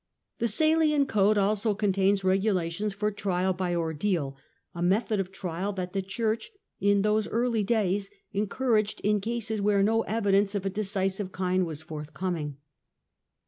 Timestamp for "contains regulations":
1.75-2.91